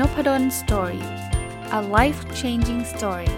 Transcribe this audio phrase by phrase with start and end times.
[0.00, 1.04] Nopadol Story
[1.78, 3.30] a life changing story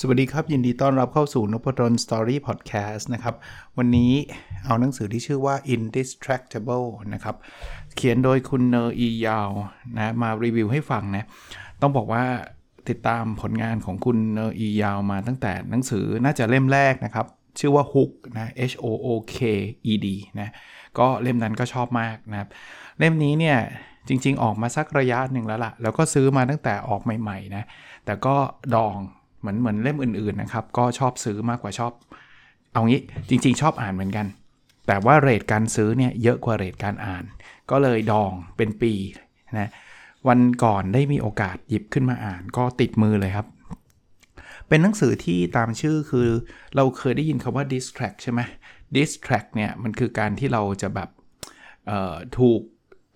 [0.00, 3.34] สวัสดีครับ ยินดีต้อนรับเข้าสู่นพดล Story พอดแคสต์นะครับ
[3.78, 4.12] วันนี้
[4.66, 7.36] เอาหนังสือที่ชื่อว่า Indistractable นะครับ
[7.96, 9.50] เขียนโดยคุณ Nir Eyal
[9.96, 11.24] นะมารีวิวให้ฟังนะ
[11.80, 12.24] ต้องบอกว่า
[12.88, 17.26] ติดตามผลงานของคุณเนออียาวมาตั้งแต่หนังสือน่าจะเล่มแรกนะครับ
[17.58, 19.36] ชื่อว่า Hook นะ H O O K
[19.92, 20.06] E D
[20.40, 20.50] นะ
[20.98, 22.48] ก็เล่มนั้นก็ชอบมากนะครับ
[22.98, 23.58] เล่มนี้เนี่ย
[24.08, 27.64] จริง ๆ ออกมาสักระยะหนึ่งแล้วละ่ะ แล้วก็ซื้อมาตั้งแต่ออกใหม่ๆนะ
[28.04, 28.36] แต่ก็
[28.74, 28.96] ดอง
[29.40, 31.92] เหมือนเหมือนเล่มอื่นๆนะครับก็ชอบซื้อมากกว่าชอบ
[32.72, 34.26] เอางี้จริง ๆ ชอบอ่านเหมือนกัน
[34.86, 37.24] แต่ว่าเรทการซื้อเนี่ยเยอะกว่าเรทการอ่าน
[37.70, 38.94] ก็เลยดองเป็นปี
[39.58, 39.68] นะ
[40.28, 43.46] วันก่อนได้มีโอกาสหยิบขึ้นมาอ่านก็ติดมือเลยครับ
[44.68, 46.28] เป็นหนังสือที่ตามชื่อคือ
[46.76, 48.40] เราเคยได้ยินคาว่า distract ใช่ไหม
[48.96, 51.08] distract เนี่ยมันคือการที่เราจะแบบ
[52.38, 52.60] ถูก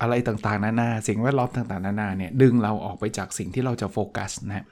[0.01, 4.65] อะไรต่างๆ นานา สิ่งแวดล้อมต่างๆ นานาเนี่ยดึงเราออกไปจากสิ่งที่เราจะโฟกัสนะ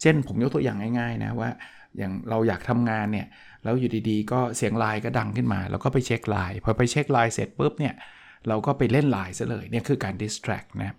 [0.00, 1.50] เช่นผมยกตัวอย่างง่ายๆนะว่า
[1.98, 3.26] อย่างเราอยากทำงานเนี่ย
[3.64, 7.94] แล้วอยู่ดีๆ ก็เสียงไลน์ก็ดังขึ้นมา แล้วก็ไปเช็คไลน์พอไปเช็คไลน์เสร็จปุ๊บเนี่ย
[8.48, 10.94] เราก็ไปเล่นไลน์ซะเลยเนี่ยคือการ distract นะ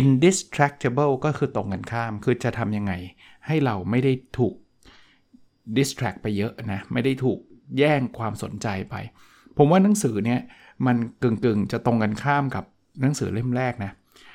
[0.00, 2.92] indistractable ก็คือตรงกันข้าม คือจะทำยังไง
[3.46, 4.54] ให้เราไม่ได้ถูก
[5.76, 7.38] distract ไปเยอะนะ ไม่ได้ถูก
[7.78, 8.94] แย่งความสนใจไป
[9.56, 10.40] ผมว่าหนังสือเนี่ย
[10.86, 12.64] มันกึ่งๆ จะตรงกันข้ามกับ
[13.00, 13.92] หนังสือเล่มแรกนะ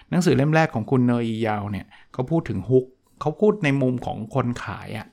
[0.09, 2.85] หนังสือเล่มแรกของคุณเนยยาวเนี่ยเขาพูดถึงฮุก
[3.21, 5.07] เขาพูดในมุมของคนขายอะ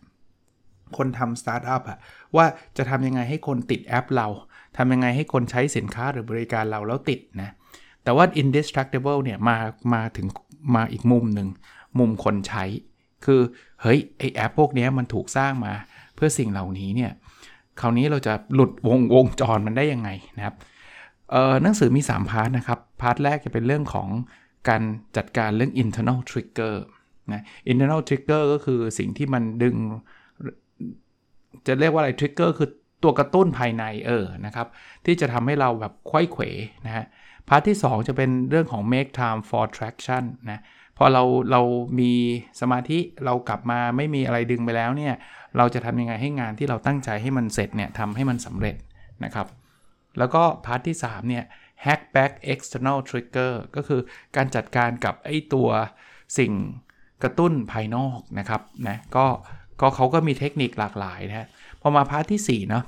[0.97, 1.99] คนทำสตาร์ทอัพอะ
[2.37, 4.29] ว่าจะทำยังไงให้คนติดแอปเรา
[4.77, 7.51] ทำยังไงให้คนใช้สินค้าหรือบริการเราแล้วติดนะ
[8.09, 9.57] แต่ว่า Indistractable เนี่ยมา
[9.95, 10.27] มาถึง
[10.75, 11.49] มาอีกมุมหนึ่ง
[11.99, 12.65] มุมคนใช้
[13.25, 13.41] คือ
[13.83, 15.73] เฮ้ยไอแอปพวกนี้มันถูกสร้างมา
[16.15, 17.13] เพื่อสิ่งเหล่านี้เนี่ย
[17.81, 20.55] คราวนี้เราจะหลุดวงวงจรมันได้ยังไงนะครับ
[21.31, 24.09] เออหนังสือมี 3 part นะครับ part แรกจะเป็นเรื่องของ
[24.69, 24.83] การ
[25.17, 26.75] จัดการเรื่อง internal trigger
[27.33, 29.77] นะ internal trigger ก็คือสิ่งที่มันดึง
[31.67, 32.69] จะเรียกว่าอะไร trigger คือ
[33.03, 34.67] ตัวกระตุ้นภายในเออนะครับ
[35.05, 36.45] ที่จะทำให้เราแบบควยเขว
[36.87, 37.07] นะฮะ
[37.49, 40.61] part ที่ 2 จะเป็นเรื่องของ make time for traction นะ
[40.99, 41.61] พอเราเรา
[42.01, 42.13] มี
[42.61, 45.15] สมาธิเรากลับมาไม่มีอะไรดึงไปแล้วเนี่ย
[45.57, 48.77] เราจะทำยังไงให้งานที่เราตั้งใจให้มันเสร็จเนี่ยทำให้มันสำเร็จ
[49.25, 49.47] นะครับ
[50.19, 51.45] แล้วก็ part ที่ 3 เนี่ย
[51.85, 54.01] hack back external trigger ก็คือ
[54.37, 55.69] การจัดการกับไอ้ตัว
[56.39, 56.53] สิ่ง
[57.23, 59.27] กระตุ้นภายนอกนะครับนะก็
[59.81, 61.49] ก็เขาก็มีเทคนิคหลากหลายนะ
[61.81, 62.85] พอมา part ที่4เนาะ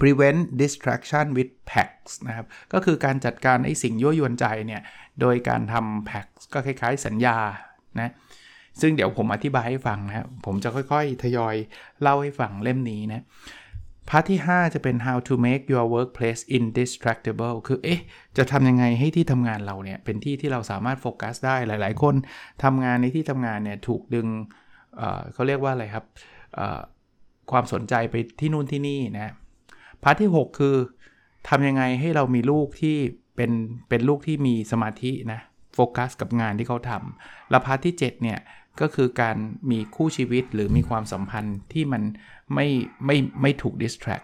[0.00, 4.82] prevent distraction with pacts นะครับ ก็คือการจัดการไอ้สิ่งยั่วยวนใจเนี่ย
[5.20, 7.38] โดยการทำ pacts ก็คล้ายๆสัญญา
[8.00, 8.10] นะ
[8.80, 11.54] ซึ่งเดี๋ยวผมอธิบายให้ฟังนะครับผมจะค่อยๆ ทยอย
[12.02, 13.24] เล่าให้ฟังเล่มนี้นะ
[14.10, 18.00] part ที่ 5 จะเป็น how to make your workplace indistractable คือ เอ๊ะ
[18.36, 22.14] จะทำยังไงให้ที่ทำงานเราเนี่ย เป็นที่ที่เราสามารถโฟกัสได้หลาย ๆ คน
[22.64, 24.26] ทำงานในที่ทำงานเนี่ย ถูกดึง
[24.96, 26.04] เขาเรียกว่าอะไรครับ
[27.50, 29.32] ความสนใจไปที่นู่นที่นี่นะ
[30.06, 30.76] part ที่ 6 คือ
[31.48, 32.96] ทำยังไงให้เรามีลูกที่
[33.36, 33.50] เป็น
[33.88, 35.40] เป็นลูกที่มีสมาธินะ
[35.74, 38.38] โฟกัสกับงานที่เขาทำแล้ว part ที่ 7 เนี่ย
[38.80, 39.36] ก็คือการ
[39.70, 42.02] มีคู่ชีวิตหรือมีความสัมพันธ์ที่มัน
[42.54, 42.66] ไม่
[43.06, 44.22] ไม่ไม่ถูก distract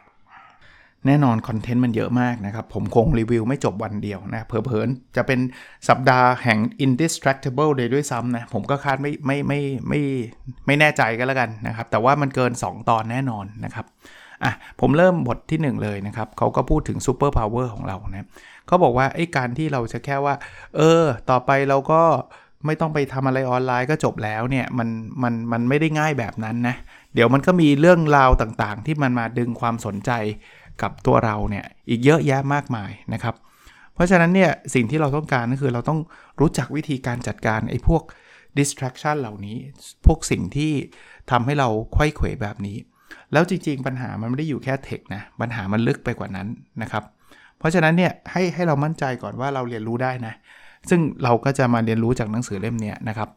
[1.06, 5.40] แน่นอนคอนเทนต์มันเยอะมากนะครับ ผมคงรีวิวไม่จบวันเดียวนะเผลอๆจะเป็น
[5.88, 10.00] สัปดาห์แห่ง indistractable เลยด้วยซ้ำนะ ผมก็คาดไม่ไม่ไม่ไม่
[10.66, 13.86] ไม่แน่ใจก็แล้วกันนะครับ แต่ว่ามันเกิน 2 ตอนแน่นอนนะครับ
[14.44, 18.26] อะผมเริ่มบทที่ 1 เลยนะครับเขาก็พูดถึง superpower ของเรานะ
[18.66, 20.34] เขาบอกว่าไอ้การที่เราจะแค่ว่า
[20.76, 22.02] เออ ต่อไปเราก็
[22.66, 24.88] ไม่ต้องไปทำอะไรออนไลน์ก็จบแล้วเนี่ยมัน
[25.22, 26.76] มันมันไม่ได้ง่ายแบบนั้นนะ
[27.14, 30.10] เดี๋ยวมันก็มีเรื่องราวต่างๆ ที่มันมาดึงความสนใจ
[30.82, 33.34] กับตัวเราเนี่ยอีกเยอะแยะมากมายนะครับ
[33.94, 36.00] เพราะฉะนั้นเนี่ยสิ่งที่เราต้องการก็คือเราต้อง
[36.40, 38.02] รู้จักวิธีการจัดการไอ้พวก
[38.58, 39.56] distraction เหล่านี้
[40.06, 40.72] พวกสิ่งที่
[41.30, 42.76] ทำให้เราควยเขวแบบนี้
[43.32, 46.48] แล้วจริง ๆ ปัญหามันไม่ได้อยู่แค่เทคนะ ปัญหามันลึกไปกว่านั้น
[46.82, 47.04] นะครับ
[47.58, 50.34] เพราะฉะนั้นเนี่ยให้ให้เรามั่นใจก่อนว่าเราเรียนรู้ได้นะ
[50.90, 53.28] ซึ่งเราก็จะมาเรียนรู้จากหนังสือเล่มนี้นะครับ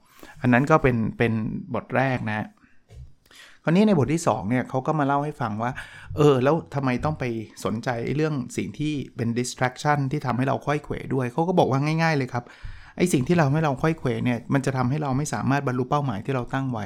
[0.42, 1.32] อันนั้นก็เป็นเป็น
[1.74, 2.48] บทแรกนะ
[3.64, 5.72] คราวนี้ในบทที่2เนี่ยเขาก็มาเล่าให้ฟังว่า
[6.18, 7.24] เออ แล้วทำไมต้องไป
[7.66, 12.44] สนใจเรื่องสิ่งที่เป็น distraction ที่ทำให้เราค่อยเขวด้วย เขาก็บอกว่าง่าย ๆ เลยครับ
[12.98, 16.86] ไอ้สิ่งที่เราให้เราค่อยเขวเนี่ย มันจะทำให้เราไม่สามารถบรรลุเป้าหมายที่เราตั้งไว้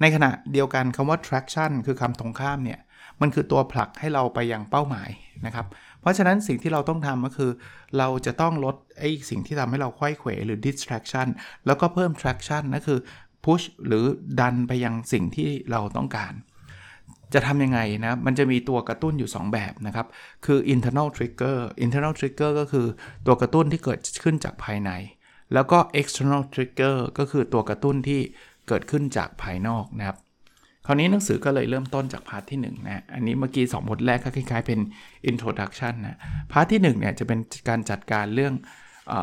[0.00, 2.80] ในขณะเดียวกันคำว่า traction คือคำตรงข้ามเนี่ย
[3.20, 5.10] มันคือตัวผลักให้เราไปยังเป้าหมาย
[5.46, 5.66] นะครับ
[6.00, 7.50] เพราะฉะนั้นสิ่งที่เราต้องทำก็คือ
[7.98, 11.26] เราจะต้องลดไอ้สิ่งที่ทำให้เราควยเขวหรือ distraction
[11.66, 12.98] แล้วก็เพิ่ม traction นั่นคือ
[13.44, 14.04] พุชหรือ
[14.40, 16.32] ดันไปยังสิ่งที่เราต้องการ
[17.34, 20.06] จะทำยังไงนะ มันจะมีตัวกระตุ้นอยู่ 2 แบบนะครับ
[20.46, 22.86] คือ internal trigger internal trigger ก็คือ
[23.26, 24.90] ตัวกระตุ้นที่เกิดขึ้นจากภายใน
[25.54, 28.20] แล้วก็ external trigger ก็คือตัวกระตุ้นที่
[28.68, 30.18] เกิดขึ้นจากภายนอกนะครับ
[30.86, 34.80] คราวนี้หนังสือก็เลยเริ่มต้นจาก part ที่1นะอันนี้เมื่อกี้2บทแรกก็คล้ายๆเป็น
[35.30, 36.18] introduction นะ
[36.52, 37.38] part ที่1เนี่ยจะเป็น
[37.68, 38.54] การจัดการเรื่อง
[39.12, 39.14] อ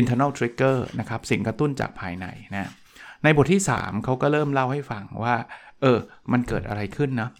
[0.00, 2.70] internal trigger นะครับสิ่งกระตุ้นจากภายในนะ
[3.24, 5.36] ในบทที่ 3 เขาก็เริ่มเล่าให้ฟังว่า
[5.80, 5.98] เออ
[6.32, 7.30] มันเกิดอะไรขึ้นนะ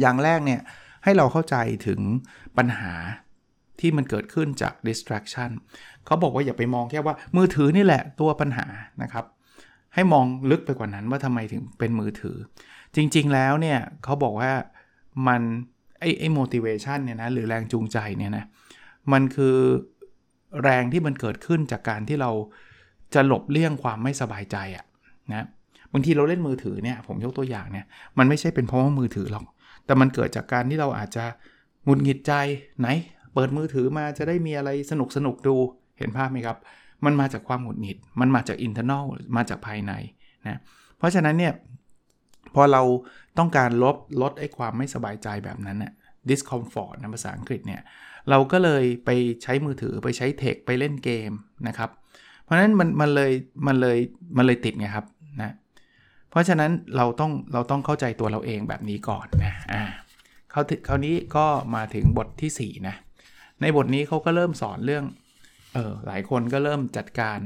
[0.00, 0.60] อย่างแรกเนี่ย
[1.04, 1.56] ให้เราเข้าใจ
[1.86, 2.00] ถึง
[2.58, 2.92] ปัญหา
[3.80, 5.50] ที่มันเกิดขึ้นจาก distraction
[6.06, 8.66] เขาบอกว่าอย่าไปมองแค่ว่ามือถือนี่แหละตัวปัญหา
[9.02, 9.24] นะครับ
[9.94, 12.36] ให้มองลึกไปกว่านั้นว่าทำไมถึงเป็นมือถือ
[12.96, 14.52] จริงๆแล้วเนี่ยเขาบอกว่า
[15.28, 15.42] มัน
[16.00, 18.44] ไอ้ไอ้ motivation เนี่ยนะหรือแรงจูงใจเนี่ยนะ
[19.12, 19.56] มันคือ
[20.62, 22.30] แรงที่มันเกิดขึ้นจากการที่เรา
[23.14, 24.84] จะหลบเลี่ยงความไม่สบายใจอะ
[25.32, 25.46] นะ
[25.92, 27.86] บางทีเราเล่นมือถือเนี่ยผมยกตัวอย่างเนี่ย
[28.18, 29.46] มันไม่ใช่เป็นเพราะว่ามือถือหรอก
[29.86, 31.24] แต่มันเกิดจากการที่เราอาจจะ
[31.84, 32.32] หงุดหงิดใจ
[32.78, 32.88] ไหน
[33.36, 35.56] เปิดมือถือมาจะได้มีอะไรสนุกสนุกดู
[35.98, 36.58] เห็นภาพไหมครับ
[37.04, 39.04] มันมาจากความหงุดหงิด มันมาจากอินเทอร์เนล
[39.36, 39.92] มาจากภายใน
[40.46, 40.60] นะ
[40.98, 41.52] เพราะฉะนั้นเนี่ย
[42.54, 42.82] พอเรา
[43.38, 45.92] ต้องการลดลดไอ้ความไม่สบายใจแบบนั้นน่ะ
[46.30, 47.80] discomfort นะภาษาอังกฤษเนี่ย
[48.30, 49.10] เราก็เลยไป
[49.42, 51.32] ใช้มือถือไปใช้เทคไปเล่นเกม
[51.68, 51.90] นะครับ
[52.42, 53.32] เพราะฉะนั้นมันมันเลย
[53.66, 53.98] มันเลย
[54.36, 55.06] มันเลยติดไงครับ
[55.42, 55.54] นะ
[56.30, 59.82] เพราะฉะนั้นเราต้องเราต้องเข้าใจตัวเราเองแบบนี้ก่อนนะอ่า
[60.50, 62.96] เขาคราวนี้ก็มาถึงบทที่ 4 นะ
[63.62, 65.04] ในบทนี้เขาก็เริ่มสอนเรื่อง
[65.74, 67.38] เออหลายคนก็เริ่มจัดการ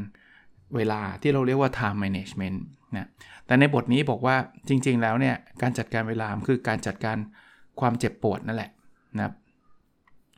[0.76, 2.58] เวลาที่เราเรียกว่า time management
[2.96, 3.08] นะ
[3.46, 4.36] แต่ในบทนี้บอกว่า
[4.68, 7.16] จริงๆแล้วเนี่ย การจัดการเวลาคือการจัดการ
[7.80, 8.70] ความเจ็บปวดนั่นแหละ
[9.16, 9.34] นะครับ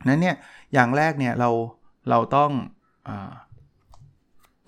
[0.08, 0.36] นั้นเนี่ย
[0.72, 1.50] อย่างแรกเนี่ยเรา
[2.10, 2.50] เราต้อง
[3.08, 3.10] อ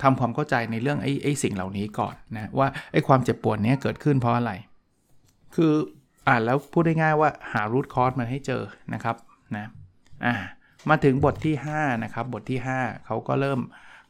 [0.03, 4.53] ทำความเข้าใจในเรื่องไอ้ไอ้สิ่งเหล่านี้ก่อนนะว่าไอ้ความเจ็บปวดนี้เกิดขึ้นเพราะอะไร
[5.55, 5.73] คือ
[6.29, 8.63] อ่านแล้วพูดได้ง่ายว่าหารูทคอร์สมันให้เจอ
[8.95, 9.17] นะครับ
[9.57, 9.67] นะ
[10.27, 10.35] อ่า
[10.91, 13.61] มาถึงบทที่ 5 นะครับ บทที่ 5 เขาก็เริ่ม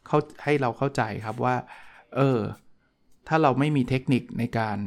[0.07, 1.55] เขาให้เราเข้าใจครับว่า
[2.15, 2.39] เออ
[3.27, 4.77] ถ้าเราไม่มีเทคนิคในการ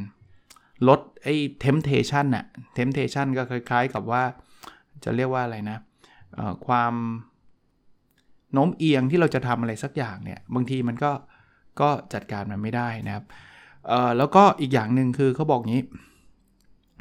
[0.89, 2.45] ลดไอ้ temptation น่ะ
[2.79, 4.23] temptation ก็คล้ายๆกับว่า
[5.05, 5.79] จะเรียกว่าอะไรนะ
[6.67, 6.95] ความ
[8.53, 11.13] โน้มเอียงที่เราจะทำอะไรสักอย่างเนี่ย บางทีมันก็
[11.81, 13.25] ก็จัดการมันไม่ได้นะครับ
[14.19, 15.83] แล้วก็อีกอย่างหนึ่งคือเขาบอกงี้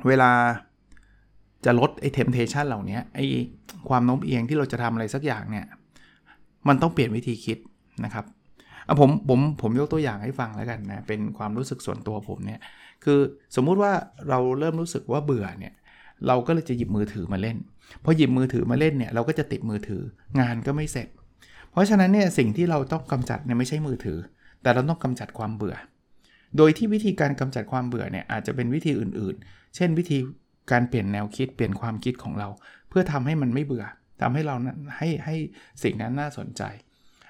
[0.07, 0.31] เวลา
[1.67, 3.25] จะลดไอ้ temptation เหล่านี้ไอ้
[3.89, 5.65] ความโน้มเอียงที่เราจะทำอะไรสักอย่างเนี่ย
[6.67, 7.57] มันต้องเปลี่ยนวิธีคิด
[8.05, 8.25] นะครับ
[8.99, 12.59] ผมผมผมยกตัวอย่างให้ฟังแล้วกันนะเป็นความรู้สึกส่วนตัวผมเนี่ย
[13.03, 13.19] คือ
[13.55, 13.91] สมมุติว่า
[14.29, 15.73] เราเริ่มรู้สึกว่าเบื่อเนี่ย
[16.27, 17.57] เราก็เลยจะหยิบมือถือมาเล่น
[18.03, 20.01] พอหยิบมือถือมาเล่นเนี่ยเราก็จะติดมือถือ
[20.39, 21.07] งานก็ไม่เสร็จ
[21.71, 24.17] เพราะฉะนั้นเนี่ยสิ่งที่เราต้องกำจัดเนี่ยไม่ใช่มือถือ
[24.61, 25.75] แต่เราต้องกำจัดความเบื่อ
[26.57, 30.17] โดยที่วิธีการกำจัดความเบื่อเนี่ยอาจจะเป็นวิธีอื่นๆ เช่นวิธี
[30.71, 32.47] การเปลี่ยนแนวคิดเปลี่ยนความคิดของเรา
[32.89, 33.85] เพื่อทำให้มันไม่เบื่อ
[34.21, 34.55] ทำให้เรา
[34.97, 35.35] ให้ให้
[35.83, 36.63] สิ่งนั้นน่าสนใจ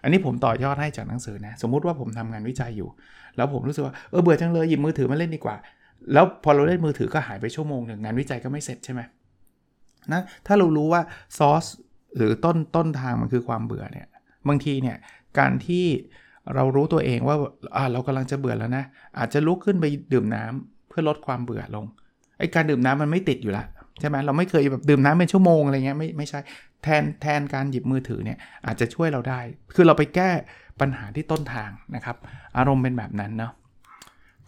[0.03, 2.89] อันนี้ผมต่อยอดให้จากหนังสือนะสมมุติว่าผมทำงานวิจัยอยู่
[3.37, 5.55] แล้วผมรู้สึกว่าเออเบื่อจังเลยหยิบมือถือมาเล่นดีกว่า
[6.13, 9.01] แล้วพอเราเล่นมือถือก็หายไปชั่วโมงหนึ่งงานวิจัยก็ไม่เสร็จใช่ไหม
[10.13, 11.01] นะถ้าเรารู้ว่า
[11.37, 11.65] ซอส
[12.17, 14.07] หรือต้นต้นทางมันคือความเบื่อเนี่ย
[14.47, 14.97] บางทีเนี่ย
[15.39, 15.85] การที่
[16.55, 17.37] เรารู้ตัวเองว่า
[17.91, 18.83] เรากำลังจะเบื่อแล้วนะ
[19.17, 21.85] อาจจะลุกขึ้นไปดื่มน้ำเพื่อลดความเบื่อลง
[22.39, 23.65] ไอ้การดื่มน้ำมันไม่ติดอยู่ละ
[23.99, 26.39] ใช่ไหมเราไม่เคยแบบดื่มน้ำเป็นชั่วโมงอะไรเงี้ยไม่ไม่ใช่
[26.83, 29.39] แทนแทนการหยิบมือถือเนี่ยอาจจะช่วยเราได้
[29.75, 30.29] คือเราไปแก้
[30.79, 32.17] ปัญหาที่ต้นทางนะครับ
[32.57, 33.51] อารมณ์เป็นแบบนั้นเนาะ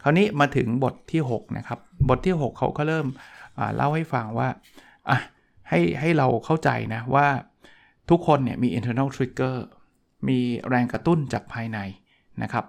[0.03, 1.79] คราวนี้มาถึงบทที่6นะครับ
[2.09, 3.07] บทที่ 6 เขาก็เริ่ม
[3.75, 4.49] เล่าให้ฟังว่า
[5.09, 5.19] อะ
[5.69, 7.27] ให้ให้เราเข้าใจนะว่า
[8.09, 9.55] ทุกคนเนี่ยมี internal trigger
[10.27, 11.79] มีแรงกระตุ้นจากภายใน
[12.43, 12.65] นะครับ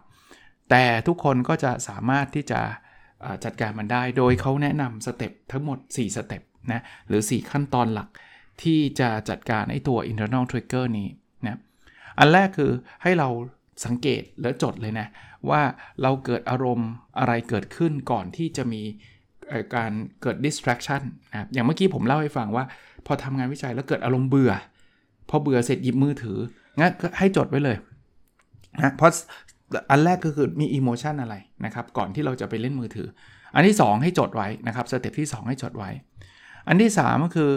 [0.70, 2.60] แต่ทุกคนก็จะสามารถที่จะ
[3.44, 8.08] จัดการมันได้โดยเขาแนะนำสเต็ปทั้งหมด 4 สเต็ปนะหรือ 4 ขั้นตอนหลัก
[8.62, 11.08] ที่จะจัดการไอ้ตัว internal trigger นี้
[11.46, 11.58] นะ
[12.18, 12.70] อันแรกคือ
[13.02, 13.28] ให้เรา
[13.84, 15.06] สังเกตและจดเลยนะ
[15.50, 15.62] ว่า
[16.02, 18.82] เราเกิดอารมณ์อะไรเกิดขึ้นก่อนที่จะมี
[19.74, 22.64] การเกิด distraction นะอย่างเมื่อกี้ผมเล่าให้ฟังว่า
[23.06, 24.52] พอทำงานวิจัยแล้วเกิดอารมณ์เบื่อ
[25.28, 26.38] พอเบื่อเสร็จหยิบมือถือ
[26.80, 27.76] งั้นก็ให้จดไว้เลย
[28.80, 29.10] นะเพราะ
[29.90, 31.34] อันแรกก็คือมี emotion อะไร
[31.64, 33.08] นะครับก่อนที่เราจะไปเล่นมือถือ
[33.54, 35.90] อันที่ 2 ให้จดไว้นะครับสเต็ปที่ 2 ให้จดไว้
[36.68, 37.50] อันที่ 3 ก็คือ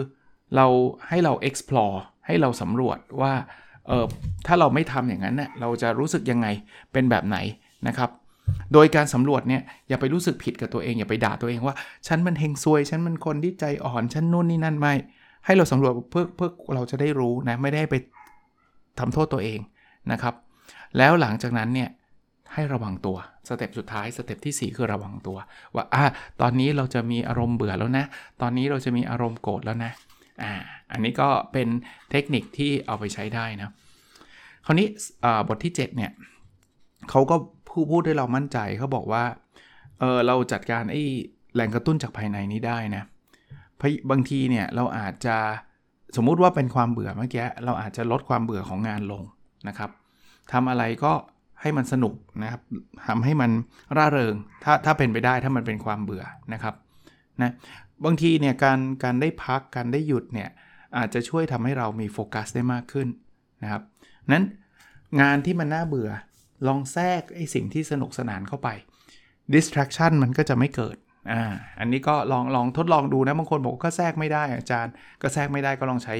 [0.56, 0.66] เรา
[1.08, 3.32] ให้เรา explore ให้เราสำรวจว่า
[3.86, 4.06] เออ
[4.46, 6.46] ถ้าเราไม่ทำอย่างนั้นเนี่ยเราจะรู้สึกยังไง
[6.92, 7.38] เป็นแบบไหน
[7.88, 8.10] นะครับ
[8.72, 11.74] โดยการสำรวจเนี่ยอย่าไปรู้สึกผิดกับตัวเอง อย่าไปด่าตัวเองว่า
[12.06, 14.94] ฉันมันเฮงซวย ฉันมันคนที่ใจอ่อน ฉันนู่นนี่นั่นไม่
[15.44, 17.94] ให้เราสำรวจเพื่อเพื่อเราจะได้รู้นะไม่ได้ไป
[18.98, 19.58] ทำโทษตัวเอง
[20.12, 20.34] นะครับ
[20.98, 21.88] แล้วหลังจากนั้นเนี่ย
[22.54, 23.16] ให้ระวังตัว
[23.48, 25.36] สเต็ปสุดท้ายสเต็ปที่ 4 คือระวังตัว
[25.74, 26.04] ว่าอะ
[26.40, 28.04] ตอนนี้เราจะมีอารมณ์เบื่อแล้วนะ
[28.40, 29.92] ตอนนี้เราจะมีอารมณ์โกรธแล้วนะ
[30.42, 30.52] อ่า
[30.92, 31.68] อันนี้ก็เป็น
[32.10, 33.70] เทคนิคที่เอาไปใช้ได้นะ
[34.66, 34.88] คราวนี้
[35.48, 36.10] บทที่ 7 เนี่ย
[37.10, 37.36] เขาก็
[37.68, 39.24] พูดพูดให้เรามั่นใจเขาบอกว่า
[40.00, 41.02] เออเราจัดการไอ้
[41.54, 43.02] แหล่งกระตุ้นจากภายในนี้ได้นะ
[44.10, 45.36] บางทีเนี่ยเราอาจจะ
[46.16, 49.22] สมมุติว่าเป็นความเบื่อเมื่อกี้เราอาจจะลดความเบื่อของงานลง
[49.68, 49.90] นะครับ
[50.52, 51.12] ทำอะไรก็
[51.64, 52.62] ให้มันสนุกนะครับ
[53.08, 53.50] ทำให้มัน
[53.96, 56.74] ร่าเริง ถ้าถ้าเป็นไปได้ถ้ามันเป็นความเบื่อนะครับ
[57.42, 57.52] นะ
[58.04, 60.50] บางทีเนี่ยการการได้พักการได้หยุดเนี่ย
[60.96, 63.08] อาจจะช่วยทำให้เรามีโฟกัสได้มากขึ้น
[63.62, 63.82] นะครับ
[64.32, 64.44] นั้น
[65.20, 66.10] งานที่มันน่าเบื่อ
[66.66, 68.68] ลองแทรกไอ้สิ่งที่สนุกสนานเข้าไป
[69.54, 70.96] distraction มันก็จะไม่เกิด
[71.32, 71.42] อ่า
[71.80, 74.92] อันนี้ก็ลองลองทดลองดูนะบางคนบอกก็แทรกไม่ได้อาจารย์
[75.22, 76.14] ก็แทรกไม่ได้ก็ลองใช้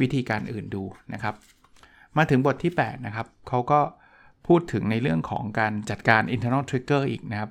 [0.00, 1.34] วิธีการอื่นดูนะครับ
[2.16, 3.80] มาถึงบทที่ 8 นะครับเขาก็
[4.48, 7.50] พูดถึงในเรื่องของการจัดการ internal trigger อีกนะครับ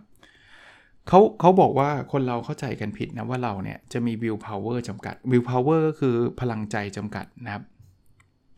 [1.08, 7.63] เขาเขาบอกว่าคนเราเข้าใจกันผิดนะว่าเราเนี่ยจะมี will power จำกัด will power ก็คือพลังใจจำกัดนะครับ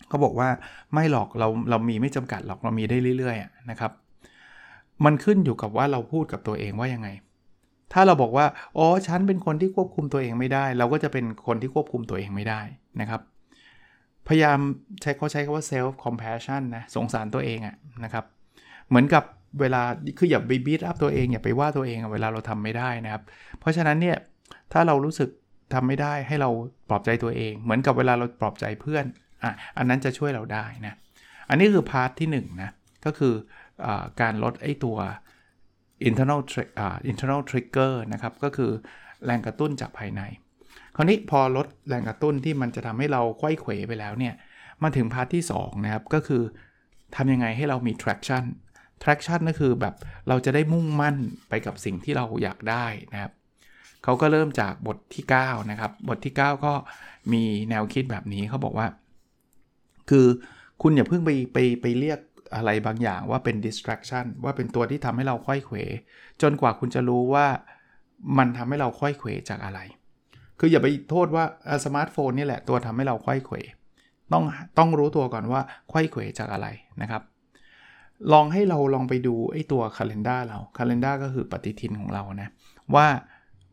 [0.08, 0.50] เขาบอกว่า
[0.94, 3.92] ไม่หรอกเราเรามีไม่จำกัดหรอกเรามีได้เรื่อยๆนะครับ
[5.06, 7.10] มันขึ้นอยู่กับว่าเราพูดกับตัวเองว่ายังไง
[7.94, 8.46] ถ้าเราบอกว่า
[8.78, 12.62] อ๋อฉันเป็นคนที่ควบคุมตัวเองไม่ได้ เราก็จะเป็นคนที่ควบคุมตัวเองไม่ได้
[13.02, 13.22] นะครับ
[14.30, 14.60] พยายาม
[15.02, 18.26] ใช้เขาใช้คำว่า self compassion นะสงสารตัวเองอะนะครับ
[18.90, 19.24] เหมือนกับ
[19.60, 19.82] เวลา
[20.18, 23.24] คืออย่าไป beat up ตัวเอง อย่าไปว่าตัวเองเวลาเราทำไม่ได้นะครับ
[23.60, 24.18] เพราะฉะนั้นเนี่ย
[24.74, 25.30] ถ้าเรารู้สึก
[25.74, 26.50] ทำไม่ได้ให้เรา
[26.90, 29.06] ปลอบใจตัวเอง เหมือนกับเวลาเราปลอบใจเพื่อน
[29.44, 30.94] อะอันนั้นจะช่วยเราได้นะ
[31.50, 32.70] อันนี้คือ part ที่1นะ
[33.06, 33.34] ก็คื
[33.86, 33.88] อ
[34.22, 34.98] การลดไอ้ตัว
[36.08, 36.42] internal
[37.12, 38.72] internal trigger นะครับก็คือ
[39.26, 40.22] แรงกระตุ้นจากภายใน
[41.00, 44.34] คราวนี้พอลดแรงกระตุ้นที่มันจะทำให้เราควยเขวไปแล้วเนี่ย
[44.84, 46.44] มาถึงพาร์ทที่ 2 นะครับ ก็คือ
[47.16, 48.44] ทำยังไงให้เรามี traction
[49.04, 49.96] traction ก็คือแบบ
[50.28, 51.16] เราจะได้มุ่งมั่น
[51.50, 53.32] ไปกับสิ่งที่เราอยากได้นะครับ
[54.04, 56.74] เขาก็เริ่มจากบทที่ 9 นะครับ บทที่ 9 ก็
[57.34, 58.88] มีแนวคิดแบบนี้เขาบอกว่า
[60.10, 60.26] คือ
[60.82, 62.20] คุณอย่าเพิ่งไปไปไปเรียก
[62.56, 65.78] อะไรบางอย่างว่าเป็น distraction ว่าเป็นตัวที่ทำให้เราค่อยเขว
[66.42, 67.48] จนกว่าคุณจะรู้ว่า
[68.38, 69.80] มันทำให้เราค่อยเขวจากอะไร
[70.60, 71.44] คืออย่าไปโทษว่า
[71.86, 73.58] สมาร์ทโฟนนี่แหละตัวทำให้เราค่อยเขว
[74.32, 74.44] ต้อง
[74.78, 75.62] ต้องรู้ตัวก่อนว่า
[75.94, 76.68] ค่อยเขวจากอะไร
[77.02, 77.22] นะครับ
[78.34, 82.50] ลองให้เราลองไปดูไอ้ตัว calendar เรา calendar ก็คือปฏิทินของเรานะ
[82.96, 83.08] ว่า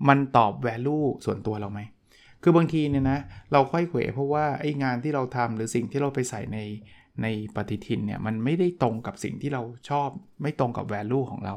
[0.09, 1.81] มันตอบ value ส่วนตัวเราไหม
[2.43, 3.19] คือบางทีเนี่ยนะ
[3.53, 6.59] เราค่อยเขวเพราะว่าไอ้งานที่เราทำหรือสิ่งที่เราไปใส่ใน
[7.23, 7.27] ใน
[7.57, 10.09] ปฏิทินเนี่ยมันไม่ได้ตรงกับสิ่งที่เราชอบ
[10.43, 11.55] ไม่ตรงกับ value ของเรา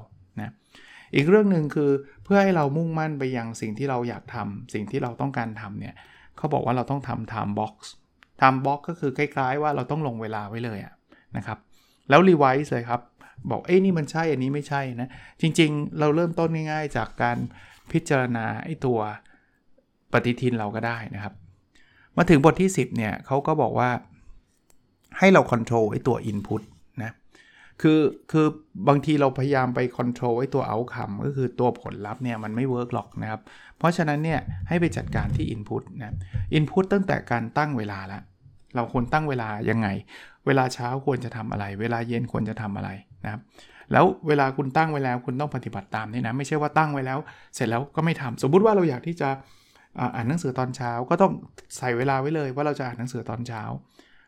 [1.15, 1.91] อีกเรื่องหนึ่งคือ
[2.23, 5.95] เพื่อให้เรามุ่งมั่นไปยังสิ่งที่เราอยากทำสิ่งที่เราต้องการทำเนี่ย
[6.37, 7.73] เขาบอกว่าเราต้องทำ time box
[8.41, 10.79] time box ก็คือคล้ายๆ ว่าเราต้องลงเวลาไว้เลย
[11.37, 11.57] นะครับ
[12.09, 13.01] แล้ว revise เลยครับ
[13.51, 15.09] บอกเอ้ยนี่มันใช่อันนี้ไม่ใช่นะ
[15.41, 17.37] จริงๆ เราเริ่มต้นง่ายๆ จากการ
[17.91, 18.99] พิจารณาไอ้ตัว
[20.13, 21.33] ปฏิทินเราก็ได้นะครับ
[22.17, 23.89] มาถึงบทที่ 10เนี่ยเขาก็บอกว่า
[25.17, 26.61] ให้เราคอนโทรลไอ้ตัว Input
[27.81, 28.47] คือคือ
[28.87, 33.41] บางทีเราพยายามไป control ไอ้ตัว Outcome ก็คือตัวผลลัพธ์เนี่ยมันไม่ work หรอกนะครับ
[33.77, 36.15] เพราะฉะนั้นเนี่ยให้ไปจัดการที่ Input นะ
[36.57, 38.21] Input ตั้งแต่การตั้งเวลาแล้ว
[38.75, 39.87] เราควรตั้งเวลายังไง
[40.45, 42.89] เวลาเช้าควรจะทำอะไร เวลาเย็นควรจะทำอะไร
[43.23, 43.41] นะครับ
[43.91, 47.19] แล้วเวลาคุณตั้งไว้แล้วคุณต้องปฏิบัติตามนี่นะไม่ใช่ว่าตั้งไว้แล้ว
[47.55, 49.29] เสร็จแล้วก็ไม่ทำสมมุติว่าเราอยากที่จะ
[50.15, 51.33] อ่านหนังสือตอนเช้า ก็ต้อง
[51.77, 53.61] ใส่เวลาไว้เลยว่าเราจะอ่านหนังสือตอนเช้า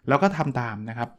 [0.07, 1.09] แล้วก็ทำตามนะครับ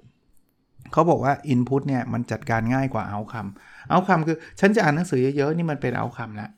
[0.93, 3.51] เขาบอกว่า Input เนี่ยมันจัดการง่ายกว่า Outcome
[3.93, 6.51] Outcome คือฉันจะอ่านหนังสือเยอะๆนี่มันเป็น Outcome แล้ว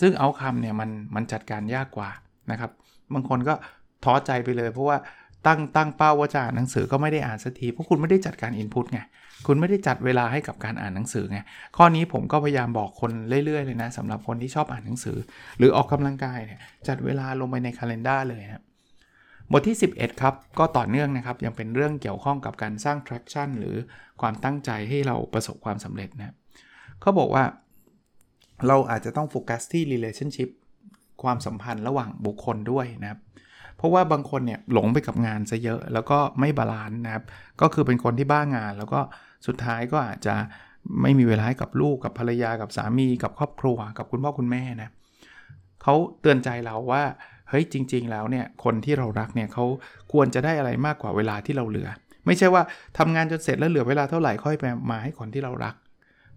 [0.00, 2.10] ซึ่ง Outcome เนี่ยมันมันจัดการยากกว่า
[2.50, 2.70] นะครับ
[3.14, 3.54] บางคนก็
[4.04, 4.96] ท้อใจไปเลย เพราะว่า
[5.46, 9.00] ตั้งตั้งเป้าว่าจะอ่านหนังสือก็ไม่ได้อ่านสักทีเพราะคุณไม่ได้จัดการ Input ไง
[9.46, 11.38] คุณไม่ได้จัดเวลาให้กับการอ่านหนังสือไง
[11.76, 13.10] ข้อนี้ผมก็พยายามบอกคน
[13.44, 15.16] เรื่อยๆเลยนะสำหรับคนที่ชอบอ่านหนังสือ
[15.58, 18.62] หรือออกกำลังกายเนี่ยจัดเวลาลงไปในคาล endar เลยนะ
[19.52, 23.76] บทที่ 11 ครับ ก็ต่อเนื่องนะครับ ยังเป็นเรื่องเกี่ยวข้องกับการสร้าง traction หรือ
[24.20, 26.34] ความตั้งใจให้เราประสบความสำเร็จนะ
[27.00, 27.44] เขาบอกว่า
[28.66, 30.50] เราอาจจะต้องโฟกัสที่ relationship
[31.22, 33.20] ความสัมพันธ์ระหว่างบุคคลด้วยนะครับ
[33.76, 37.24] เพราะว่าบางคนเนี่ยหลงไปกับงานซะเยอะ แล้วก็ไม่ balance นะครับ
[37.60, 39.00] ก็คือเป็นคนที่บ้างาน แล้วก็
[39.46, 40.34] สุดท้ายก็อาจจะ
[41.02, 44.90] ไม่มีเวลาให้กับลูกกับภรรยากับสามีกับครอบครัว กับคุณพ่อคุณแม่นะ
[45.82, 47.02] เขาเตือนใจเราว่า
[47.50, 49.64] เฮ้ยจริง ๆ แล้วเนี่ยคนที่เรารักเนี่ยเขา
[50.12, 51.88] ควรจะได้อะไรมากกว่าเวลาที่เราเหลือ
[52.26, 52.62] ไม่ใช่ว่า
[52.98, 55.74] ทำงานจนเสร็จแล้วเหลือเวลาเท่าไหร่ค่อยไปมาให้คนที่เรารัก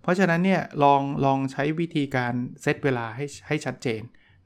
[0.01, 4.01] เพราะฉะนั้นเนี่ยลองลองใช้วิธีการเซตเวลาให้ให้ชัดเจน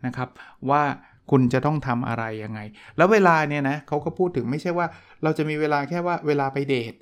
[0.05, 0.29] นะครับ
[0.69, 0.83] ว่า
[1.31, 2.59] คุณจะต้องทำอะไรยังไง
[2.97, 4.87] แล้วเวลาเนี่ยนะเขาก็พูดถึงไม่ใช่ว่า
[5.23, 6.93] เราจะมีเวลาแค่ว่าเวลาไปเดท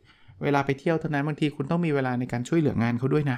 [0.44, 3.38] เวลาไปเที่ยวเท่านั้นบางทีคุณต้องมีเวลาในการช่วยเหลืองานเขาด้วยนะ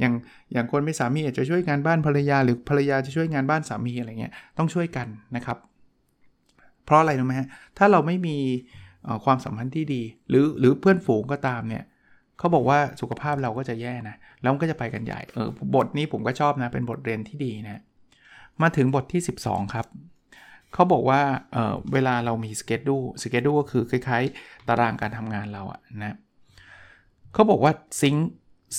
[0.00, 0.14] อย่าง
[0.52, 5.58] อย่างคนเป็นสามีอาจจะช่วยงานบ้านภรรยา หรือภรรยาจะช่วยงานบ้านสามีอะไรเงี้ยต้องช่วยกันนะครับ
[6.84, 7.48] เพราะอะไรรู้ไหมฮะ
[7.78, 8.36] ถ้าเราไม่มี
[9.24, 11.84] ความสัมพันธ์ที่ดี หรือหรือเพื่อนฝูงก็ตามเนี่ย
[12.38, 17.82] เขาบอกว่าสุขภาพเราก็จะแย่นะแล้วก็จะไปกันใหญ่เออบทนี้ผมก็ชอบนะเป็นบทเรียนที่ดีนะ
[18.62, 19.86] มาถึงบทที่ 12 ครับ
[20.72, 21.20] เขาบอกว่า
[21.52, 26.16] เเวลาเรามีสเกจดูสเกจดูก็คือคล้าย ๆ ตารางการทำงานเราอะนะ
[27.32, 28.14] เขาบอกว่าซิง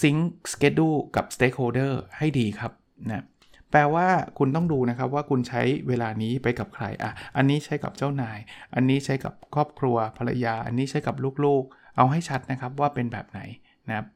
[0.01, 2.71] ซิงค์สเกจดูกับสเต็กโฮเดอร์ให้ดีครับ
[3.09, 3.23] นะ
[3.71, 8.37] แปลว่าคุณต้องดูนะครับว่าคุณใช้เวลานี้ไปกับใครอะอันนี้ใช้กับเจ้านาย
[8.75, 11.15] อันนี้ใช้กับครอบครัวภรรยา อันนี้ใช้กับ
[11.45, 13.39] ลูกๆ เอาให้ชัดนะครับว่าเป็นแบบไหน
[13.87, 14.07] นะครับ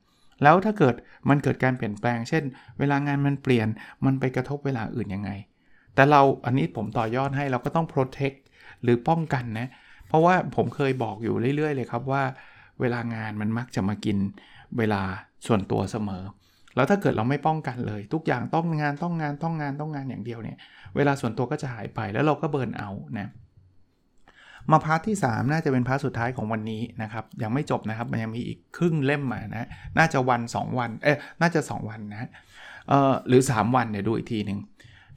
[0.44, 0.96] แล้วถ้าเกิด
[1.30, 2.44] มันเกิดการเปลี่ยนแปลง เช่น
[2.80, 3.68] เวลางานมันเปลี่ยน
[4.06, 5.32] มันไปกระทบเวลาอื่นยังไง
[5.96, 8.38] แต่เราอันนี้ผมต่อยอดให้เราก็ต้อง protect
[8.84, 9.68] หรือป้องกันนะ
[10.08, 12.24] เพราะว่าผมเคยบอกอยู่เรื่อย ๆ เลยครับว่า
[12.80, 14.18] เวลางานมันมักจะมากิน
[14.78, 15.02] เวลา
[15.48, 16.24] ส่วนตัวเสมอ
[16.76, 20.58] แล้วถ้าเกิดเราไม่ป้องกันเลย ทุกอย่างต้องงานต้องงานต้องงานต้องงานอย่างเดียวเนี่ย
[20.96, 23.30] เวลาส่วนตัวก็จะหายไปแล้วเราก็ burn out นะ
[24.72, 29.68] มา part ที่ 3 น่าจะเป็น part สุดท้ายของวันนี้นะครับ ยังไม่จบนะครับ มันยังมีอีกครึ่งเล่มมานะ
[29.98, 32.30] น่าจะวัน 2 วันเอ๊ะน่าจะ 2 วันนะ
[32.88, 34.60] เอ่อหรือ 3 วันเดี๋ยวดูอีกทีหนึ่ง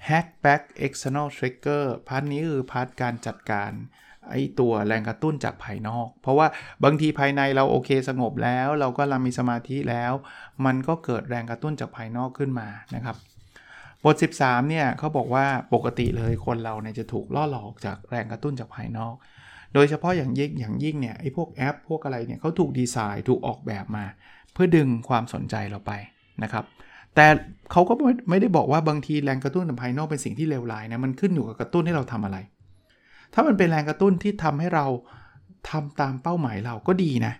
[0.09, 3.71] hack back external trigger part นี้คือ part การจัดการ
[4.31, 6.47] ไอ้ตัวแรงกระตุ้นจากภายนอก เพราะว่า
[6.85, 10.13] บางทีภายในเราโอเคสงบแล้ว เราก็เรามีสมาธิแล้ว
[10.65, 13.17] มันก็เกิดแรงกระตุ้นจากภายนอกขึ้นมานะครับ
[14.05, 19.15] บท 13เนี่ยเขาบอกว่าปกติเลยคนเราเนี่ยจะถูกล่อหลอกจากแรงกระตุ้นจากภายนอก
[19.75, 24.05] โดยเฉพาะอย่างยิ่งอย่างยิ่งเนี่ยไอ้พวกแอป พวกอะไรเนี่ยเขาถูกดีไซน์ถูกออกแบบมา
[24.53, 25.93] เพื่อดึงความสนใจเราไป
[26.43, 26.65] นะครับ
[27.15, 27.27] แต่
[27.73, 27.93] เขาก็
[28.31, 32.37] ไม่ได้บอกว่าบางทีแรงกระตุ้นจากภายนอกเป็นสิ่งที่เลวร้ายนะมันขึ้นอยู่กับกระตุ้นให้เราทำอะไร
[33.35, 34.87] ถ้ามันเป็นแรงกระตุ้นที่ทำให้เรา
[35.71, 37.35] ทำตามเป้าหมายเราก็ดีนะ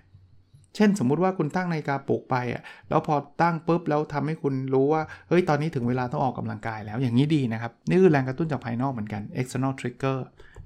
[0.75, 10.19] เช่นสมมุติว่าคุณตั้งนาฬิกาปลุกไปอะแล้วพอตั้งปุ๊บแล้วทำให้คุณรู้ว่าเฮ้ยตอนนี้ถึงเวลาต้องออกกำลังกายแล้วอย่างนี้ดีนะครับ นี่คือแรงกระตุ้นจากภายนอกเหมือนกัน external trigger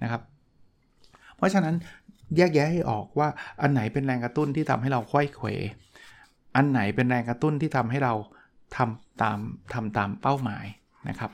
[0.03, 0.23] นะครับ
[1.37, 1.75] เพราะฉะนั้น
[2.37, 3.29] แยกแยะให้ออกว่า
[3.63, 5.49] อันไหนเป็นแรงกระตุ้นที่ทำให้เราค่อยเขว
[6.57, 8.15] อันไหนเป็นแรงกระตุ้นที่ทำให้เรา
[8.77, 9.39] ทำตาม
[9.75, 10.67] ทำตามเป้าหมาย
[11.09, 11.31] นะครับ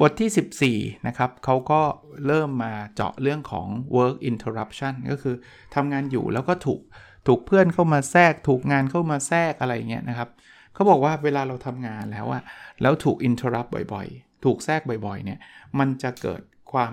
[0.00, 1.80] บทที่ 14 นะครับเขาก็
[2.26, 5.34] เริ่มมาเจาะเรื่องของ work interruption ก็คือ
[5.74, 6.80] ทำงานอยู่แล้วก็ถูก
[7.26, 10.28] ถูกเพื่อนเข้ามาแทรก ถูกงานเข้ามาแทรกอะไรเงี้ยนะครับ
[10.74, 12.42] เขาบอกว่าเวลาเราทำงานแล้วอะ
[12.82, 15.38] แล้วถูกอินเทอร์รับบ่อยๆ ถูกแทรกบ่อยๆ เนี่ย
[15.78, 16.92] มันจะเกิดความ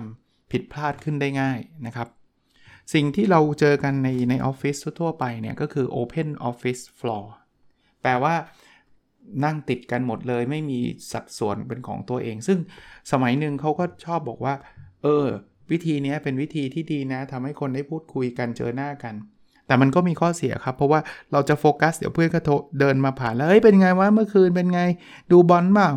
[0.50, 2.08] ผิดพลาดขึ้นได้ง่ายนะครับ
[2.94, 7.24] สิ่งที่เราเจอกันในในออฟฟิศทั่วไปเนี่ย ก็คือ Open Office Floor
[8.02, 8.34] แปลว่า
[9.44, 10.80] นั่งติดกันหมดเลยไม่มี
[11.12, 12.58] สัดส่วนเป็นของตัวเอง ซึ่ง
[13.12, 14.54] สมัยหนึ่งเขาก็ชอบบอกว่า
[15.02, 15.26] เออ
[15.70, 19.14] วิธีนี้เป็นวิธีที่ดีนะทำให้คนได้พูดคุยกันเจอหน้ากัน
[19.66, 21.00] แต่มันก็มีข้อเสียครับ เพราะว่า
[21.32, 22.40] เราจะโฟกัส เดี๋ยวเพื่อนก็
[22.80, 24.80] เดินมาผ่านแล้วเฮ้ยเป็นไงวะเมื่อคืนเป็นไง
[25.30, 25.90] ดูบอลเปล่า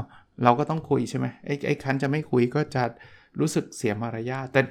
[0.43, 2.83] เราก็ต้องคุยใช่ไหมไอ้ไอ้คันจะไม่คุยก็จะ
[3.39, 4.61] รู้สึกเสียมารยาทแต่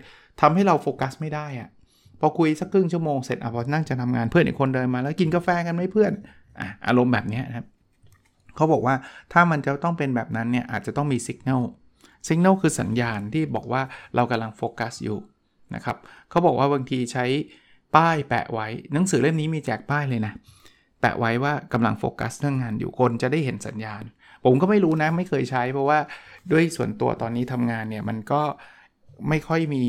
[0.40, 1.68] ทำให้เราโฟกัสไม่ได้อะ
[2.20, 6.12] พอคุยสักครึ่งชั่วโมงเสร็จอะพอนั่งจะทำงานเพื่อนอีกคนเดินมาแล้วกินกาแฟกันไหมเพื่อน
[6.60, 7.66] อะอารมณ์แบบนี้นะครับ
[8.56, 8.94] เขาบอกว่า
[9.32, 11.64] ถ้ามันจะต้องเป็นแบบนั้นเนี่ยอาจจะต้องมีสัญญาณ
[12.28, 13.82] สัญญาณคือสัญญาณที่บอกว่า
[14.14, 15.18] เรากำลังโฟกัสอยู่
[15.74, 15.96] นะครับ
[16.30, 17.24] เขาบอกว่าบางทีใช้
[17.96, 20.32] ป้ายแปะไว้ หนังสือเล่มนี้มีแจกป้ายเลยนะ
[21.00, 24.02] แปะไว้ว่ากำลังโฟกัสเรื่องงานอยู่คนจะได้เห็นสัญญาณ
[24.44, 25.98] ผมก็ไม่รู้นะไม่เคยใช้ เพราะว่า
[26.52, 28.42] ด้วยส่วนตัวตอนนี้ทำงานเนี่ยมันก็
[29.28, 29.84] ไม่ค่อยมี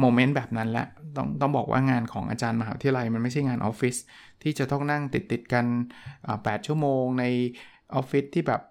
[0.00, 3.96] moment แบบนั้นละต้องต้องบอกว่างานของอาจารย์มหาวิทยาลัยมันไม่ใช่งานออฟฟิศ
[4.42, 5.64] ที่จะต้องนั่งติดติดกัน
[6.16, 7.24] 8 ชั่วโมงใน
[7.94, 8.62] ออฟฟิศที่แบบ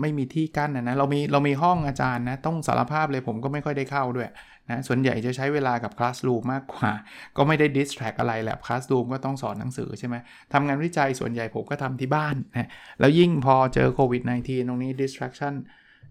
[0.00, 4.28] ไม่มีที่กั้นนะนะเรามีเรามีห้องอาจารย์นะ ต้องสารภาพเลยผมก็ไม่ค่อยได้เข้าด้วย
[4.70, 6.90] นะส่วนใหญ่จะใช้เวลากับ classroom มากกว่า
[7.36, 10.16] ก็ไม่ได้ดิสแทรกอะไรแหละคลาสรูมก็ต้องสอนหนังสือใช่ไหม
[10.52, 12.68] ทำงานวิจัยส่วนใหญ่ผมก็ทำที่บ้านนะ
[13.00, 15.54] แล้วยิ่งพอเจอโควิด -19 ตรงนี้ distraction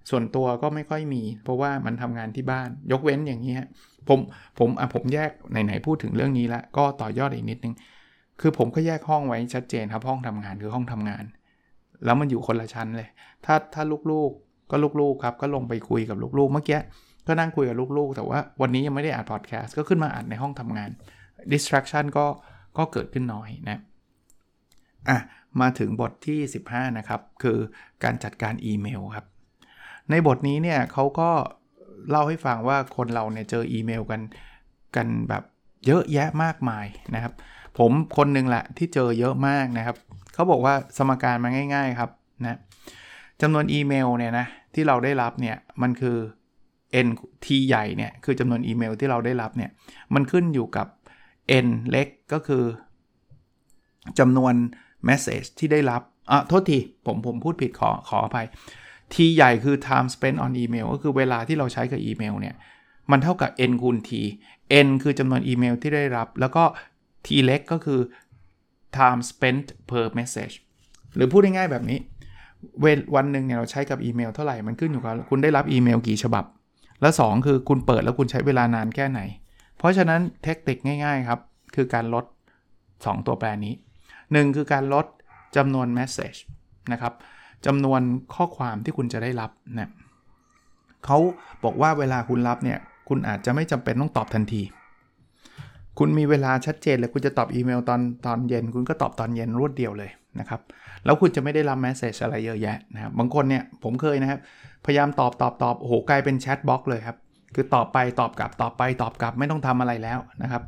[0.09, 3.55] ส่วนตัวก็ไม่ค่อยมี เพราะว่ามันทำงานที่บ้าน ยกเว้นอย่างนี้
[4.07, 4.19] ผม
[4.59, 7.75] ผมอะผมแยกไหนๆพูดถึงเรื่องนี้แล้วก็ต่อยอดอีกนิดนึง
[8.41, 11.23] คือผมก็แยกห้องไว้ชัดเจนครับห้องทำงานคือห้องทำงาน
[12.05, 13.09] แล้วมันอยู่คนละชั้นเลย
[13.45, 16.79] ถ้าถ้าลูกๆ ก็ลูกๆครับ ก็ลงไปคุยกับลูกๆ เมื่อกี้
[17.27, 20.89] ก็นั่งคุยกับลูกๆ แต่ว่าวันนี้ยังไม่ได้อ่านพอดแคสต์ก็ขึ้นมาอ่านในห้องทำงาน
[21.51, 22.25] distraction ก็
[22.77, 23.79] ก็เกิดขึ้นน้อยนะ
[25.09, 25.17] อะ
[25.61, 27.57] มาถึงบทที่ 15 นะครับ คือ
[28.03, 29.25] การจัดการอีเมลครับ
[30.09, 31.29] ในบทนี้เนี่ยเขาก็
[32.09, 34.21] เล่าให้ฟังว่าคนเราเนี่ยเจออีเมลกัน
[34.95, 35.43] กันแบบ
[35.85, 37.33] เยอะแยะมากมายนะครับ
[37.77, 39.97] ผมคนหนึ่งแหละที่เจอเยอะมากนะครับ
[40.37, 42.11] เขาบอกว่าสมการมาง่าย ๆ ครับ
[42.45, 42.57] นะ
[43.41, 46.17] จำนวนอีเมลเนี่ยนะที่เราได้รับเนี่ยมันคือ
[47.07, 47.09] n
[47.45, 49.71] t ใหญ่เนี่ยคือจำนวนอีเมลที่เราได้รับเนี่ย
[50.13, 50.87] มันขึ้นอยู่กับ
[51.65, 52.63] n เล็กก็คือ
[54.19, 54.53] จำนวน
[55.09, 58.47] message ที่ได้รับอะโทษทีผมผมพูดผิดขอขออภัย
[59.13, 62.55] T ใหญ่คือ time spent on email ก็คือเวลาที่เราใช้กับอีเมลเนี่ย
[63.11, 64.11] มันเท่ากับ n คูณ t
[64.85, 66.63] n คือจำนวนอีเมลที่ได้รับ แล้วก็
[67.25, 67.99] t เล็กก็คือ
[68.97, 70.55] time spent per message
[71.15, 71.99] หรือพูดง่ายๆแบบนี้
[72.81, 76.45] เววันหนึ่งเนี่ยเราใช้กับอีเมลเท่าไหร่ มันขึ้นอยู่กับคุณได้รับอีเมลกี่ฉบับ
[77.01, 79.21] แล้ว2คือคุณเปิดแล้วคุณใช้เวลานานแค่ไหน
[79.77, 81.39] เพราะฉะนั้นเทคนิคง่ายๆครับ
[81.75, 82.25] คือการลด
[82.75, 83.73] 2 ตัวแปรนี้
[84.15, 85.05] 1 คือการลด
[85.55, 86.39] จำนวน message
[86.91, 87.13] นะครับ
[87.65, 88.01] จำนวน
[88.35, 89.91] ข้อความที่คุณจะได้รับนะ
[91.05, 91.17] เขา
[91.63, 92.79] บอกว่าเวลาคุณรับเนี่ย
[93.09, 94.61] คุณอาจจะไม่จำเป็นต้องตอบทันที
[95.97, 100.61] คุณมีเวลาชัดเจนเลยคุณจะตอบอีเมลตอนตอนเย็น คุณก็ตอบตอนเย็นรวดเดียวเลยนะครับ
[101.05, 104.39] แล้วคุณจะไม่ได้รับ message อะไรเยอะแยะนะครับ บางคนเนี่ยผมเคยนะครับ
[104.85, 107.17] พยายามตอบตอบตอบโอ้โหกลายเป็น chatbot เลยครับ
[107.55, 110.61] คือตอบไปตอบกลับตอบไปตอบกลับไม่ต้องทำอะไรแล้วนะครับ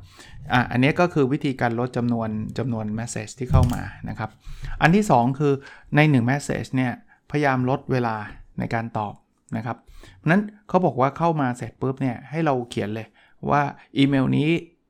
[0.53, 4.29] อะอันนี้ก็คือวิธีการลดจำนวนจำนวน message ที่เข้ามานะครับ
[4.81, 5.53] อันที่ 2 คือ
[5.95, 6.91] ใน1 message เนี่ย
[7.31, 8.15] พยายามลดเวลา
[8.59, 9.13] ในการตอบ
[9.57, 9.77] นะครับ
[10.29, 13.07] นั้นเขาบอกว่าเข้ามาเสร็จปุ๊บเนี่ยให้เราเขียนเลย
[13.49, 13.61] ว่า
[13.97, 14.49] อีเมลนี้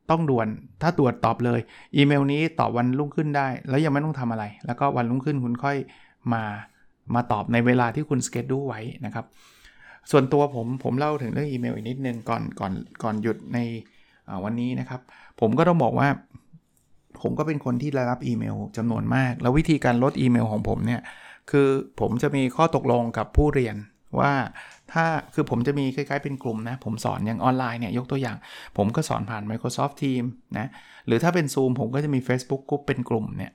[0.09, 0.47] ต้องด่วน
[0.81, 1.59] ถ้าตรวจตอบเลย
[1.95, 5.77] อีเมลนี้ตอบวันรุ่งขึ้นได้ แล้วยังไม่ต้องทำอะไร แล้วก็วันรุ่งขึ้นคุณค่อย
[6.33, 6.43] มา
[7.15, 9.25] มาตอบในเวลาที่คุณสเกจดูไว้นะครับ
[10.11, 13.59] ส่วนตัวผมผมเล่าถึงเรื่องอีเมลอีกนิดนึงก่อนก่อนก่อนหยุดใน
[14.43, 15.01] วันนี้นะครับ
[15.39, 16.07] ผมก็ต้องบอกว่า
[17.21, 21.01] ผมก็เป็นคนที่ได้รับอีเมลจำนวนมาก แล้ววิธีการลดอีเมลของผมเนี่ย
[21.51, 21.67] คือ
[21.99, 23.75] ผมจะมีข้อตกลงกับผู้เรียน
[24.19, 24.31] ว่า
[24.91, 28.37] ถ้าคือผมจะมีคล้ายๆเป็นกลุ่มนะ ผมสอนอย่างออนไลน์เนี่ยยกตัวอย่าง
[28.77, 30.67] ผมก็สอนผ่าน Microsoft Teams นะ
[31.07, 33.51] หรือถ้าเป็น Zoom ผมก็จะมี Facebook Group เป็นกลุ่มเนี่ย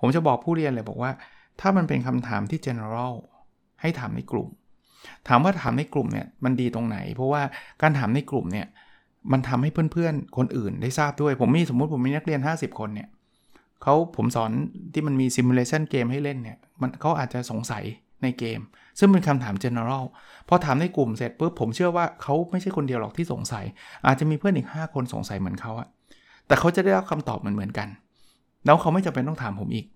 [0.00, 1.12] ผมจะบอกผู้เรียนเลยบอกว่า
[1.60, 3.14] ถ้ามันเป็นคำถามที่ general
[3.80, 4.48] ให้ถามในกลุ่ม
[5.28, 7.42] ถามว่าถามในกลุ่มเนี่ยมันดีตรงไหน เพราะว่า
[7.82, 8.66] การถามในกลุ่มเนี่ย
[9.32, 13.08] มันทำให้เพื่อนๆ คนอื่นได้ทราบด้วย ผมมีสมมุติผมมีนักเรียน 50 คนเนี่ย
[13.82, 14.50] เขาผมสอน
[14.92, 17.84] ที่มันมี simulation เกมให้เล่นเนี่ยมันเขาอาจจะสงสัย
[18.22, 18.60] ในเกม
[18.98, 20.04] ซึ่งเป็นคำถาม general
[20.48, 23.64] พอถามในกลุ่มเสร็จปุ๊บผมเชื่อว่าเขาไม่ใช่คนเดียวหรอกที่สงสัย
[24.06, 25.88] อาจจะมีเพื่อนอีก 5 คนสงสัยเหมือนเขาอะ
[26.46, 27.88] แต่เขาจะได้รับคำตอบเหมือนเหมือนกัน
[28.64, 29.86] แล้วเขาไม่จำเป็นต้องถามผมอีก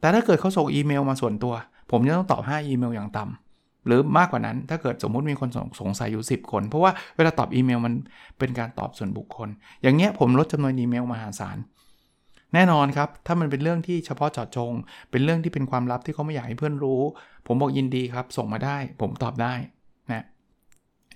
[0.00, 1.54] แต่ถ้าเกิดเขาส่งอีเมลมาส่วนตัว
[1.90, 7.94] ผมจะต้องตอบ 5 อีเมลอย่างต่ำหรือมากกว่านั้นถ้าเกิดสมมุติมีคนสงสงสัยอยู่ 10 คน เพราะว่าเวลาตอบอีเมลมัน
[8.38, 9.48] เป็นการตอบส่วนบุคคล
[9.82, 11.56] อย่างเงี้ยผมลดจำนวนอีเมลมหาศาล
[12.54, 14.72] แน่นอนครับ ถ้ามันเป็นเรื่องที่เฉพาะเจาะจง
[15.10, 17.00] เป็นเรื่องที่เป็นความลับที่เขาไม่อยากให้เพื่อนรู้
[17.46, 19.54] ผมบอกยินดีครับ ส่งมาได้ ผมตอบได้
[20.10, 20.24] นะ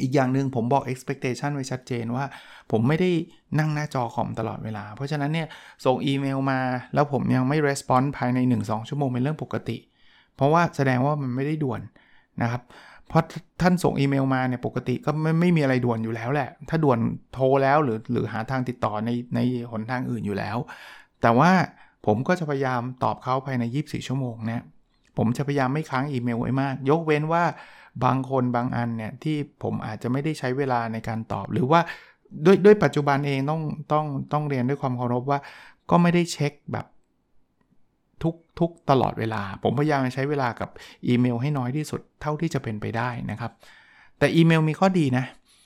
[0.02, 2.24] อีกอย่างหนึ่งผมบอก expectation ไว้ชัดเจนว่า
[2.70, 3.10] ผมไม่ได้
[3.58, 5.48] นั่งหน้าจอคอมตลอดเวลา เพราะฉะนั้นเนี่ย
[5.84, 6.60] ส่งอีเมลมา
[6.94, 9.76] แล้วผมยังไม่ response ภายใน 1-2 ชั่วโมงเป็นเรื่องปกติ
[10.36, 11.80] เพราะว่าแสดงว่ามันไม่ได้ด่วน
[12.42, 12.62] นะครับ
[13.08, 13.22] เพราะ
[13.62, 16.98] ท่านส่งอีเมลมาเนี่ยปกติก็ไม่ไม่มีอะไรด่วนอยู่แล้วแหละ ถ้าด่วน
[17.34, 20.56] โทรแล้วหรือหรือหาทางติดต่อในในหนทางอื่นอยู่แล้ว
[21.24, 21.52] แต่ว่า
[22.06, 24.64] ผมก็จะพยายามตอบเขาภายใน 24 ชั่วโมงนะ
[25.16, 27.44] ผมจะพยายามไม่ค้างอีเมลไว้มาก ยกเว้นว่า
[28.04, 31.80] บางคนบางอันเนี่ยที่ผมอาจจะไม่ได้ใช้เวลาในการตอบ หรือว่า
[32.44, 33.60] ด้วยด้วยปัจจุบันเองต้อง
[33.92, 35.38] ต้องต้องเรียนด้วยความเคารพว่า
[35.90, 36.86] ก็ไม่ได้เช็คแบบ
[38.22, 40.70] ทุกทุกตลอดเวลา ผมพยายามใช้เวลากับ
[41.08, 43.52] อีเมลให้น้อยที่สุดเท่าที่จะเป็นไปได้นะครับ
[44.18, 45.24] แต่อีเมลมีข้อดีนะ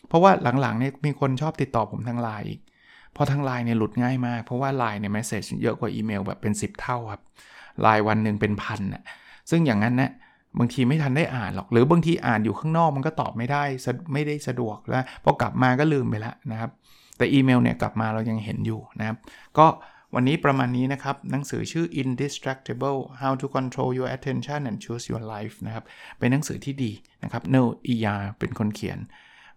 [0.08, 2.60] เพราะว่าหลังๆเนี่ยมีคนชอบติดต่อผมทางไลน์อีก
[3.16, 7.22] พอทางไลน์เนี่ยหลุดง่ายมาก เพราะว่าไลน์เนี่ย message เยอะกว่าอีเมลแบบเป็น 10 เท่าครับ
[7.82, 9.02] ไลน์วันหนึ่งเป็นพันน่ะ
[9.50, 10.12] ซึ่งอย่างนั้นนะ
[10.58, 13.62] บางทีไม่ทันได้อ่านหรอก หรือบางทีอ่านอยู่ข้างนอกมันก็ตอบไม่ได้
[14.12, 16.70] ไม่ได้สะดวกแล้วพอกลับมาก็ลืมไปแล้วนะครับ
[17.18, 19.16] แต่อีเมลเนี่ยกลับมาเรายังเห็นอยู่นะครับ
[19.58, 19.66] ก็
[20.14, 25.84] วันนี้ประมาณนี้นะครับ หนังสือชื่อ Indistractable How to Control Your Attention and Choose Your Life นะครับ
[26.18, 26.92] เป็นหนังสือที่ดี
[27.24, 28.98] นะครับ เนลอียาเป็นคนเขียน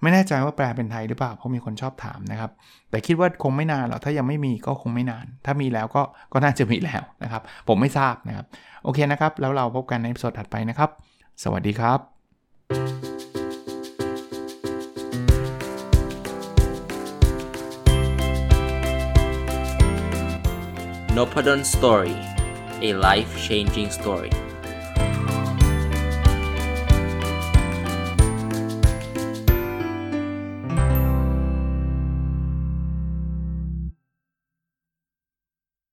[0.03, 2.51] ไม่แน่ใจว่าแปลเป็นไทยหรือเปล่าเพราะมีคนชอบถามนะครับ
[2.89, 6.01] แต่คิดว่าคงไม่นานหรอกถ้ายังไม่มีก็คงไม่นาน ถ้ามีแล้วก็
[6.33, 8.45] ก็น่าจะมีแล้วนะครับ ผมไม่ทราบนะครับ
[8.83, 10.89] โอเคนะครับ แล้วเราพบกันในสดถัดไปนะครับ
[11.43, 11.99] สวัสดีครับ
[21.17, 22.15] n o p a d o n Story
[22.87, 24.33] a life changing story